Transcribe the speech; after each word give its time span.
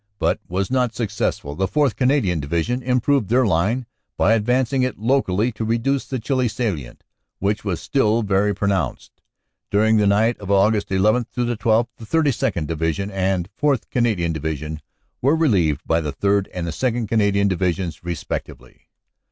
but 0.17 0.39
was 0.47 0.71
not 0.71 0.95
successful. 0.95 1.53
The 1.53 1.67
4th. 1.67 1.95
Canadian 1.95 2.39
Division 2.39 2.81
improved 2.81 3.29
their 3.29 3.45
line 3.45 3.85
by 4.17 4.35
advanc 4.35 4.73
ing 4.73 4.81
it 4.81 4.97
locally 4.97 5.51
to 5.51 5.63
reduce 5.63 6.05
the 6.07 6.17
Chilly 6.17 6.47
salient, 6.47 7.03
which 7.37 7.63
was 7.63 7.79
still 7.79 8.23
very 8.23 8.51
pronounced. 8.55 9.21
During 9.69 9.97
the 9.97 10.07
night 10.07 10.39
of 10.39 10.47
Aug. 10.47 10.73
11 10.91 11.25
12 11.55 11.87
the 11.97 12.05
32nd. 12.07 12.65
Divi 12.65 12.93
sion 12.93 13.11
and 13.11 13.47
4th. 13.61 13.91
Canadian 13.91 14.33
Division 14.33 14.81
were 15.21 15.35
relieved 15.35 15.81
by 15.85 16.01
the 16.01 16.11
3rd. 16.13 16.47
and 16.51 16.65
2nd. 16.65 17.07
Canadian 17.07 17.47
Divisions 17.47 18.03
respectively." 18.03 18.89